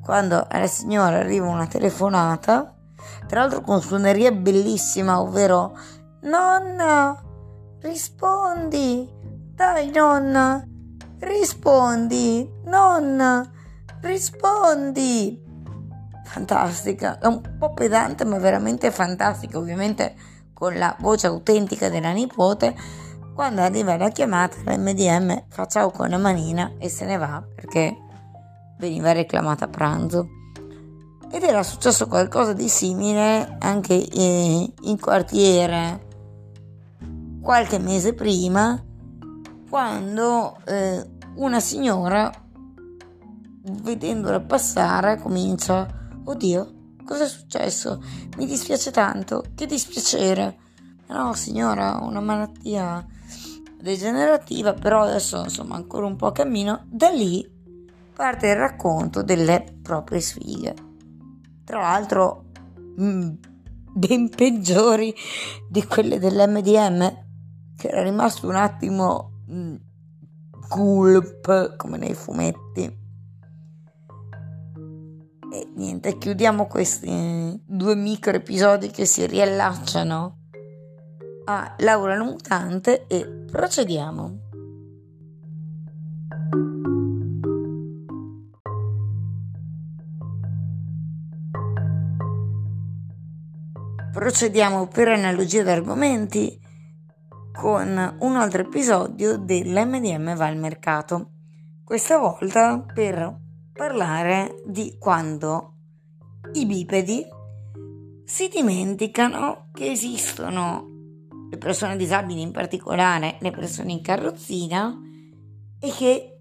quando 0.02 0.44
alla 0.50 0.66
signora 0.66 1.18
arriva 1.18 1.46
una 1.46 1.68
telefonata, 1.68 2.74
tra 3.28 3.40
l'altro 3.40 3.60
con 3.60 3.80
suoneria 3.80 4.32
bellissima, 4.32 5.20
ovvero 5.20 5.78
Nonna, 6.22 7.22
rispondi, 7.82 9.08
dai 9.54 9.90
nonna, 9.90 10.66
rispondi, 11.20 12.50
nonna, 12.64 13.48
rispondi. 14.00 15.42
Fantastica, 16.24 17.20
è 17.20 17.26
un 17.26 17.40
po' 17.56 17.72
pedante 17.72 18.24
ma 18.24 18.38
veramente 18.38 18.90
fantastica, 18.90 19.58
ovviamente 19.58 20.32
con 20.54 20.78
la 20.78 20.96
voce 21.00 21.26
autentica 21.26 21.90
della 21.90 22.12
nipote. 22.12 22.74
Quando 23.34 23.60
arriva 23.60 23.96
la 23.96 24.08
chiamata, 24.08 24.56
l'MDM 24.64 25.44
fa 25.48 25.66
ciao 25.66 25.90
con 25.90 26.08
la 26.08 26.18
manina 26.18 26.72
e 26.78 26.88
se 26.88 27.04
ne 27.04 27.16
va 27.16 27.44
perché 27.54 27.94
veniva 28.78 29.12
reclamata 29.12 29.66
a 29.66 29.68
pranzo. 29.68 30.28
Ed 31.30 31.42
era 31.42 31.62
successo 31.62 32.06
qualcosa 32.06 32.52
di 32.52 32.68
simile 32.68 33.56
anche 33.58 33.94
in 33.94 34.98
quartiere 35.00 36.06
qualche 37.42 37.78
mese 37.78 38.14
prima 38.14 38.82
quando 39.68 40.56
eh, 40.64 41.04
una 41.34 41.60
signora, 41.60 42.32
vedendola 43.82 44.40
passare, 44.40 45.18
comincia, 45.18 45.86
oddio, 46.24 46.73
cosa 47.04 47.24
è 47.24 47.28
successo? 47.28 48.02
Mi 48.36 48.46
dispiace 48.46 48.90
tanto, 48.90 49.44
che 49.54 49.66
dispiacere. 49.66 50.58
No, 51.08 51.34
signora, 51.34 51.98
una 52.02 52.20
malattia 52.20 53.06
degenerativa, 53.78 54.72
però 54.72 55.02
adesso 55.02 55.42
insomma 55.42 55.76
ancora 55.76 56.06
un 56.06 56.16
po' 56.16 56.32
cammino. 56.32 56.86
Da 56.86 57.08
lì 57.10 57.46
parte 58.14 58.48
il 58.48 58.56
racconto 58.56 59.22
delle 59.22 59.78
proprie 59.82 60.20
sfighe. 60.20 60.74
Tra 61.64 61.80
l'altro, 61.80 62.46
mh, 62.96 63.04
mm, 63.04 63.30
ben 63.92 64.28
peggiori 64.28 65.14
di 65.68 65.84
quelle 65.86 66.18
dell'MDM, 66.18 67.22
che 67.76 67.88
era 67.88 68.02
rimasto 68.02 68.48
un 68.48 68.56
attimo 68.56 69.32
Mm, 69.50 69.74
gulp 70.68 71.76
come 71.76 71.98
nei 71.98 72.14
fumetti. 72.14 73.02
E 75.54 75.68
niente, 75.76 76.18
chiudiamo 76.18 76.66
questi 76.66 77.62
due 77.64 77.94
micro 77.94 78.32
episodi 78.32 78.90
che 78.90 79.04
si 79.04 79.24
riallacciano 79.24 80.38
a 81.44 81.76
Laura 81.78 82.16
la 82.16 82.24
mutante 82.24 83.06
e 83.06 83.24
procediamo. 83.52 84.38
Procediamo 94.12 94.88
per 94.88 95.06
analogia 95.06 95.62
d'argomenti 95.62 96.60
con 97.52 98.16
un 98.18 98.36
altro 98.36 98.62
episodio 98.62 99.36
dell'MDM 99.38 100.34
va 100.34 100.46
al 100.46 100.56
mercato. 100.56 101.30
Questa 101.84 102.18
volta 102.18 102.84
per 102.92 103.42
parlare 103.74 104.62
di 104.64 104.96
quando 104.98 105.72
i 106.52 106.64
bipedi 106.64 107.26
si 108.24 108.48
dimenticano 108.48 109.68
che 109.72 109.90
esistono 109.90 110.92
le 111.50 111.58
persone 111.58 111.96
disabili, 111.96 112.40
in 112.40 112.52
particolare 112.52 113.36
le 113.40 113.50
persone 113.50 113.90
in 113.92 114.00
carrozzina, 114.00 114.96
e 115.80 115.90
che 115.90 116.40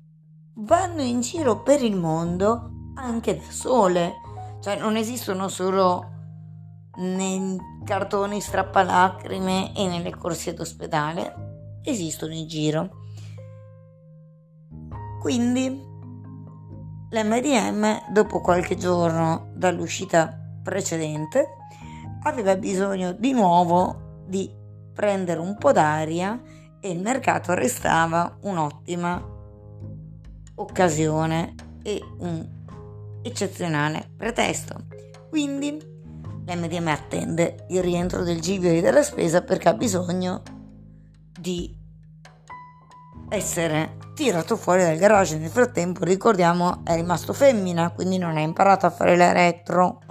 vanno 0.58 1.02
in 1.02 1.22
giro 1.22 1.64
per 1.64 1.82
il 1.84 1.96
mondo 1.96 2.92
anche 2.96 3.36
da 3.38 3.52
sole. 3.52 4.14
Cioè 4.62 4.78
non 4.78 4.96
esistono 4.96 5.48
solo 5.48 6.12
nei 6.98 7.58
cartoni 7.84 8.40
strappalacrime 8.40 9.76
e 9.76 9.88
nelle 9.88 10.16
corsie 10.16 10.54
d'ospedale 10.54 11.80
esistono 11.84 12.34
in 12.34 12.48
giro. 12.48 12.90
Quindi 15.20 15.92
l'MDM, 17.14 18.12
dopo 18.12 18.42
qualche 18.42 18.76
giorno 18.76 19.52
dall'uscita 19.54 20.36
precedente, 20.64 21.48
aveva 22.24 22.56
bisogno 22.56 23.12
di 23.12 23.34
nuovo 23.34 24.24
di 24.26 24.52
prendere 24.94 25.40
un 25.40 25.56
po' 25.58 25.72
d'aria 25.72 26.42
e 26.80 26.90
il 26.90 27.00
mercato 27.00 27.54
restava 27.54 28.36
un'ottima 28.42 29.24
occasione 30.56 31.54
e 31.84 32.02
un 32.18 32.48
eccezionale 33.22 34.10
pretesto. 34.18 34.86
Quindi 35.30 35.78
l'MDM 36.46 36.88
attende 36.88 37.66
il 37.70 37.84
rientro 37.84 38.24
del 38.24 38.42
Givio 38.42 38.72
e 38.72 38.82
della 38.82 39.04
spesa 39.04 39.44
perché 39.44 39.70
ha 39.70 39.74
bisogno 39.74 40.42
di 41.40 41.82
essere 43.36 43.98
tirato 44.14 44.56
fuori 44.56 44.84
dal 44.84 44.98
garage. 44.98 45.38
Nel 45.38 45.50
frattempo, 45.50 46.04
ricordiamo, 46.04 46.82
è 46.84 46.96
rimasto 46.96 47.34
femmina, 47.34 47.92
quindi 47.92 48.18
non 48.18 48.38
ha 48.38 48.42
imparato 48.42 48.86
a 48.86 48.92
fare 48.92 49.16
la 49.16 49.32
retro. 49.32 50.02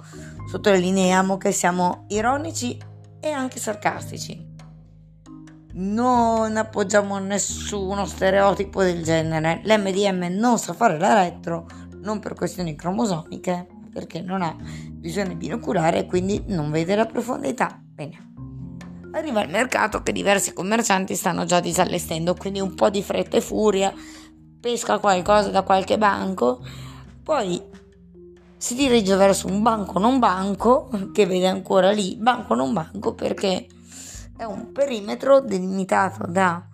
Sottolineiamo 0.49 1.37
che 1.37 1.51
siamo 1.51 2.05
ironici 2.09 2.77
e 3.19 3.29
anche 3.29 3.59
sarcastici. 3.59 4.51
Non 5.75 6.55
appoggiamo 6.55 7.17
nessuno 7.17 8.05
stereotipo 8.05 8.83
del 8.83 9.03
genere. 9.03 9.61
L'MDM 9.63 10.27
non 10.37 10.59
sa 10.59 10.73
fare 10.73 10.99
la 10.99 11.13
retro, 11.15 11.65
non 12.01 12.19
per 12.19 12.35
questioni 12.35 12.75
cromosomiche, 12.75 13.67
perché 13.91 14.21
non 14.21 14.41
ha 14.41 14.55
visione 14.91 15.35
binoculare 15.35 15.99
e 15.99 16.05
quindi 16.05 16.43
non 16.47 16.69
vede 16.69 16.95
la 16.95 17.05
profondità. 17.05 17.79
Bene. 17.81 18.32
Arriva 19.13 19.41
al 19.41 19.49
mercato 19.49 20.01
che 20.01 20.11
diversi 20.11 20.53
commercianti 20.53 21.15
stanno 21.15 21.45
già 21.45 21.59
disallestendo, 21.59 22.33
quindi 22.33 22.59
un 22.59 22.73
po' 22.73 22.89
di 22.89 23.03
fretta 23.03 23.37
e 23.37 23.41
furia, 23.41 23.93
pesca 24.59 24.97
qualcosa 24.97 25.49
da 25.49 25.61
qualche 25.61 25.99
banco, 25.99 26.65
Poi 27.23 27.61
si 28.57 28.75
dirige 28.75 29.15
verso 29.15 29.47
un 29.47 29.61
banco 29.61 29.99
non 29.99 30.17
banco, 30.17 30.89
che 31.13 31.25
vede 31.27 31.47
ancora 31.47 31.91
lì, 31.91 32.17
banco 32.17 32.55
non 32.55 32.73
banco 32.73 33.13
perché 33.13 33.67
è 34.35 34.43
un 34.45 34.71
perimetro 34.71 35.41
delimitato 35.41 36.25
da 36.25 36.67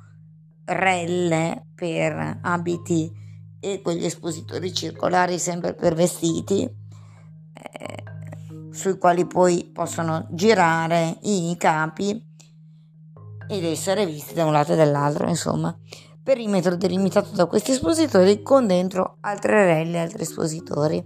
relle 0.66 1.68
per 1.76 2.40
abiti 2.42 3.12
e 3.60 3.82
quegli 3.82 4.06
espositori 4.06 4.74
circolari 4.74 5.38
sempre 5.38 5.74
per 5.74 5.94
vestiti 5.94 6.64
eh, 6.64 8.04
sui 8.72 8.98
quali 8.98 9.26
poi 9.26 9.70
possono 9.74 10.26
girare 10.32 11.18
i 11.24 11.54
capi 11.58 12.29
ed 13.50 13.66
essere 13.66 14.06
visti 14.06 14.36
da 14.36 14.46
un 14.46 14.52
lato 14.52 14.74
e 14.74 14.76
dall'altro, 14.76 15.28
insomma. 15.28 15.76
Perimetro 16.22 16.76
delimitato 16.76 17.32
da 17.32 17.48
questi 17.48 17.72
espositori 17.72 18.44
con 18.44 18.68
dentro 18.68 19.18
altre 19.22 19.66
relle, 19.66 20.00
altri 20.00 20.22
espositori. 20.22 21.04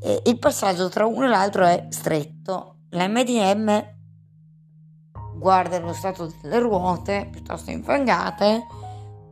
E 0.00 0.22
il 0.24 0.38
passaggio 0.38 0.88
tra 0.88 1.04
uno 1.04 1.24
e 1.24 1.28
l'altro 1.28 1.64
è 1.64 1.86
stretto. 1.88 2.76
La 2.90 3.08
MDM 3.08 3.84
guarda 5.34 5.80
lo 5.80 5.92
stato 5.92 6.32
delle 6.40 6.60
ruote 6.60 7.28
piuttosto 7.32 7.72
infangate 7.72 8.66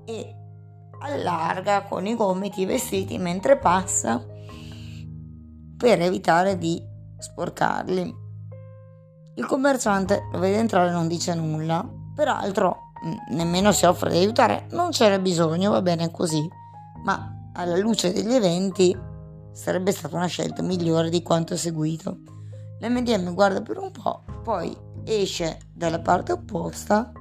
e 0.06 0.34
allarga 0.98 1.84
con 1.84 2.04
i 2.04 2.16
gomiti 2.16 2.62
i 2.62 2.66
vestiti 2.66 3.16
mentre 3.16 3.56
passa 3.58 4.24
per 5.76 6.00
evitare 6.00 6.58
di 6.58 6.82
sporcarli. 7.16 8.29
Il 9.36 9.46
commerciante 9.46 10.28
lo 10.32 10.38
vede 10.38 10.58
entrare 10.58 10.88
e 10.88 10.92
non 10.92 11.08
dice 11.08 11.34
nulla, 11.34 11.88
peraltro 12.14 12.92
nemmeno 13.30 13.72
si 13.72 13.86
offre 13.86 14.10
di 14.10 14.18
aiutare, 14.18 14.66
non 14.70 14.90
c'era 14.90 15.18
bisogno, 15.18 15.70
va 15.70 15.82
bene 15.82 16.10
così, 16.10 16.46
ma 17.04 17.50
alla 17.54 17.76
luce 17.76 18.12
degli 18.12 18.34
eventi 18.34 18.96
sarebbe 19.52 19.92
stata 19.92 20.16
una 20.16 20.26
scelta 20.26 20.62
migliore 20.62 21.08
di 21.08 21.22
quanto 21.22 21.56
seguito. 21.56 22.18
L'MDM 22.80 23.34
guarda 23.34 23.62
per 23.62 23.78
un 23.78 23.90
po', 23.90 24.22
poi 24.42 24.76
esce 25.04 25.60
dalla 25.72 26.00
parte 26.00 26.32
opposta 26.32 27.12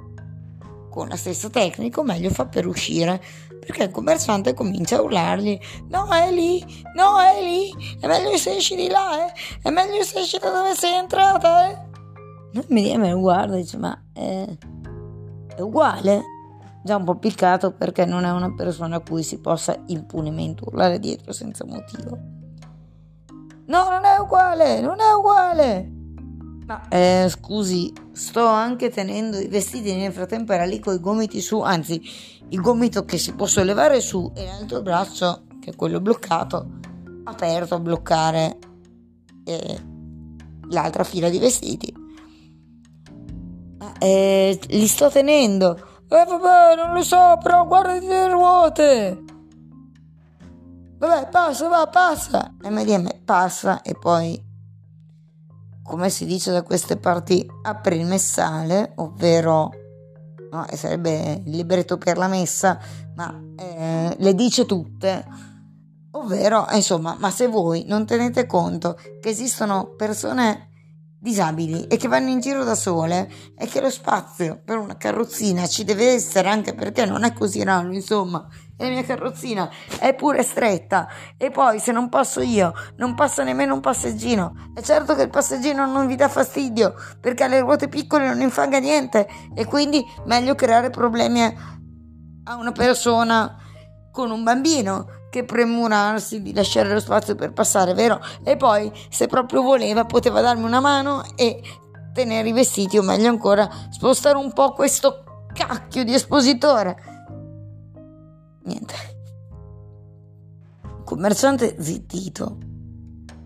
con 0.89 1.07
la 1.07 1.15
stessa 1.15 1.49
tecnica, 1.49 1.99
o 1.99 2.03
meglio 2.03 2.29
fa 2.29 2.45
per 2.45 2.65
uscire, 2.65 3.21
perché 3.59 3.83
il 3.83 3.91
commerciante 3.91 4.53
comincia 4.53 4.97
a 4.97 5.01
urlargli 5.01 5.59
no 5.89 6.07
è 6.09 6.31
lì, 6.31 6.63
no 6.95 7.19
è 7.19 7.41
lì, 7.41 7.97
è 7.99 8.07
meglio 8.07 8.35
se 8.37 8.55
esci 8.55 8.75
di 8.75 8.89
là, 8.89 9.27
eh? 9.27 9.33
è 9.61 9.69
meglio 9.69 10.01
se 10.03 10.19
esci 10.19 10.39
da 10.39 10.49
dove 10.49 10.73
sei 10.73 10.95
entrata, 10.95 11.69
eh? 11.69 11.88
Non 12.51 12.65
mi, 12.69 12.97
me 12.97 13.11
lo 13.11 13.19
guarda 13.19 13.55
e 13.55 13.61
dice 13.61 13.77
ma 13.77 14.01
è, 14.11 14.47
è 15.55 15.61
uguale, 15.61 16.23
già 16.83 16.95
un 16.95 17.03
po' 17.03 17.15
piccato 17.15 17.71
perché 17.71 18.05
non 18.05 18.23
è 18.23 18.31
una 18.31 18.53
persona 18.53 18.97
a 18.97 19.01
cui 19.01 19.23
si 19.23 19.39
possa 19.39 19.77
impunemente 19.87 20.63
urlare 20.65 20.99
dietro 20.99 21.31
senza 21.31 21.65
motivo. 21.65 22.17
No, 23.67 23.89
non 23.89 24.03
è 24.03 24.19
uguale, 24.19 24.81
non 24.81 24.99
è 24.99 25.13
uguale. 25.13 25.91
Ma 26.65 26.87
eh, 26.87 27.27
scusi, 27.29 27.91
sto 28.11 28.45
anche 28.45 28.89
tenendo 28.89 29.37
i 29.37 29.47
vestiti 29.47 29.95
nel 29.95 30.11
frattempo 30.11 30.53
era 30.53 30.65
lì 30.65 30.79
con 30.79 30.95
i 30.95 30.99
gomiti 30.99 31.41
su, 31.41 31.59
anzi 31.61 32.01
il 32.49 32.61
gomito 32.61 33.05
che 33.05 33.17
si 33.17 33.33
può 33.33 33.45
sollevare 33.45 34.01
su 34.01 34.31
e 34.35 34.45
l'altro 34.45 34.81
braccio, 34.81 35.43
che 35.59 35.71
è 35.71 35.75
quello 35.75 35.99
bloccato, 35.99 36.77
aperto 37.23 37.75
a 37.75 37.79
bloccare 37.79 38.57
eh, 39.45 39.79
l'altra 40.69 41.03
fila 41.03 41.29
di 41.29 41.37
vestiti. 41.37 41.98
Eh, 43.99 44.59
li 44.69 44.87
sto 44.87 45.09
tenendo. 45.09 45.77
Eh 46.09 46.25
vabbè, 46.25 46.75
non 46.75 46.93
lo 46.93 47.03
so, 47.03 47.37
però 47.41 47.65
guardati 47.67 48.07
le 48.07 48.29
ruote. 48.29 49.23
Vabbè, 50.97 51.29
passa, 51.29 51.67
va, 51.67 51.87
passa. 51.87 52.55
MDM 52.63 53.23
passa 53.23 53.81
e 53.81 53.93
poi, 53.93 54.41
come 55.83 56.09
si 56.09 56.25
dice 56.25 56.51
da 56.51 56.63
queste 56.63 56.97
parti, 56.97 57.47
apre 57.61 57.95
il 57.95 58.05
messale, 58.05 58.93
ovvero 58.95 59.71
no? 60.51 60.65
sarebbe 60.73 61.41
il 61.45 61.51
libretto 61.51 61.97
per 61.97 62.17
la 62.17 62.27
messa, 62.27 62.79
ma 63.15 63.39
eh, 63.55 64.15
le 64.17 64.35
dice 64.35 64.65
tutte. 64.65 65.25
Ovvero, 66.11 66.65
insomma, 66.71 67.15
ma 67.19 67.29
se 67.29 67.47
voi 67.47 67.85
non 67.85 68.05
tenete 68.05 68.47
conto 68.47 68.97
che 69.21 69.29
esistono 69.29 69.93
persone 69.95 70.68
disabili 71.19 71.85
e 71.87 71.97
che 71.97 72.07
vanno 72.07 72.29
in 72.29 72.39
giro 72.39 72.63
da 72.63 72.75
sole 72.75 73.29
e 73.57 73.67
che 73.67 73.81
lo 73.81 73.89
spazio 73.89 74.61
per 74.63 74.77
una 74.77 74.95
carrozzina 74.95 75.67
ci 75.67 75.83
deve 75.83 76.13
essere 76.13 76.47
anche 76.47 76.73
perché 76.73 77.05
non 77.05 77.23
è 77.23 77.33
così 77.33 77.61
raro, 77.63 77.91
insomma, 77.93 78.47
e 78.77 78.85
la 78.85 78.91
mia 78.91 79.03
carrozzina 79.03 79.69
è 79.99 80.15
pure 80.15 80.41
stretta. 80.41 81.09
E 81.37 81.51
poi 81.51 81.79
se 81.79 81.91
non 81.91 82.07
passo 82.07 82.39
io 82.39 82.73
non 82.95 83.13
passa 83.13 83.43
nemmeno 83.43 83.73
un 83.73 83.81
passeggino. 83.81 84.71
È 84.73 84.81
certo 84.81 85.15
che 85.15 85.23
il 85.23 85.29
passeggino 85.29 85.85
non 85.85 86.07
vi 86.07 86.15
dà 86.15 86.29
fastidio 86.29 86.93
perché 87.19 87.43
alle 87.43 87.59
ruote 87.59 87.89
piccole 87.89 88.27
non 88.27 88.39
infanga 88.39 88.79
niente. 88.79 89.27
E 89.53 89.65
quindi 89.65 90.05
meglio 90.25 90.55
creare 90.55 90.89
problemi 90.89 91.43
a 92.45 92.55
una 92.55 92.71
persona 92.71 93.57
con 94.11 94.31
un 94.31 94.43
bambino 94.43 95.18
che 95.29 95.43
premurarsi 95.43 96.41
di 96.41 96.53
lasciare 96.53 96.91
lo 96.91 96.99
spazio 96.99 97.35
per 97.35 97.53
passare, 97.53 97.93
vero? 97.93 98.19
E 98.43 98.57
poi, 98.57 98.91
se 99.09 99.27
proprio 99.27 99.61
voleva, 99.61 100.05
poteva 100.05 100.41
darmi 100.41 100.63
una 100.63 100.79
mano 100.79 101.23
e 101.35 101.61
tenere 102.13 102.49
i 102.49 102.53
vestiti, 102.53 102.97
o 102.97 103.03
meglio 103.03 103.29
ancora, 103.29 103.69
spostare 103.89 104.37
un 104.37 104.51
po' 104.53 104.73
questo 104.73 105.45
cacchio 105.53 106.03
di 106.03 106.13
espositore. 106.13 106.97
Niente. 108.63 108.95
Commerciante 111.03 111.75
zittito. 111.79 112.57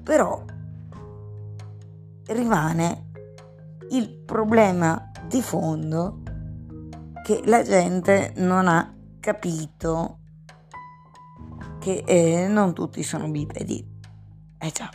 Però 0.04 0.44
rimane 2.28 3.12
il 3.90 4.10
problema 4.10 5.12
di 5.28 5.42
fondo 5.42 6.22
che 7.24 7.42
la 7.46 7.62
gente 7.62 8.34
non 8.38 8.68
ha 8.68 8.94
capito 9.20 10.20
che 11.84 12.04
eh, 12.06 12.48
non 12.48 12.74
tutti 12.74 13.04
sono 13.04 13.28
bipedi. 13.28 13.86
Eh 14.58 14.72
già. 14.72 14.90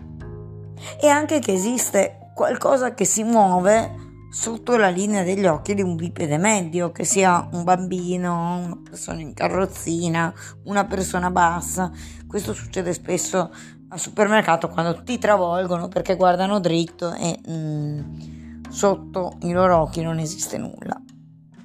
E 0.98 1.06
anche 1.06 1.38
che 1.38 1.52
esiste 1.52 2.30
qualcosa 2.34 2.94
che 2.94 3.04
si 3.04 3.22
muove 3.24 4.06
sotto 4.30 4.76
la 4.76 4.88
linea 4.88 5.22
degli 5.22 5.44
occhi 5.44 5.74
di 5.74 5.82
un 5.82 5.96
bipede 5.96 6.38
medio, 6.38 6.90
che 6.90 7.04
sia 7.04 7.46
un 7.52 7.64
bambino, 7.64 8.56
una 8.64 8.80
persona 8.82 9.20
in 9.20 9.34
carrozzina, 9.34 10.32
una 10.64 10.86
persona 10.86 11.30
bassa. 11.30 11.92
Questo 12.26 12.54
succede 12.54 12.94
spesso 12.94 13.52
al 13.90 13.98
supermercato 13.98 14.68
quando 14.68 15.02
ti 15.02 15.18
travolgono 15.18 15.88
perché 15.88 16.16
guardano 16.16 16.58
dritto 16.58 17.12
e 17.12 17.38
mm, 17.50 18.62
sotto 18.70 19.36
i 19.42 19.52
loro 19.52 19.76
occhi 19.76 20.00
non 20.00 20.18
esiste 20.18 20.56
nulla. 20.56 20.98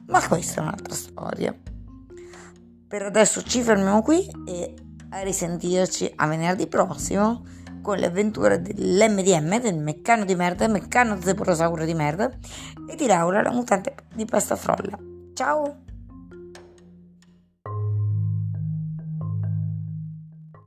Ma 0.08 0.28
questa 0.28 0.60
è 0.60 0.64
un'altra 0.64 0.94
storia. 0.94 1.56
Per 2.88 3.02
adesso 3.02 3.42
ci 3.42 3.62
fermiamo 3.62 4.02
qui 4.02 4.30
e 4.46 4.83
a 5.14 5.22
risentirci 5.22 6.12
a 6.16 6.28
venerdì 6.28 6.68
prossimo 6.68 7.44
con 7.82 7.98
le 7.98 8.08
avventure 8.08 8.62
dell'MDM, 8.62 9.60
del 9.60 9.78
meccano 9.78 10.26
di 10.26 10.36
merda, 10.36 10.68
meccano 10.68 11.22
zebrosauro 11.22 11.86
di 11.86 11.94
merda 11.94 12.32
e 12.90 12.96
di 12.96 13.06
Laura, 13.06 13.42
la 13.42 13.52
mutante 13.52 13.96
di 14.14 14.26
pasta 14.26 14.56
frolla. 14.56 14.98
Ciao! 15.34 15.93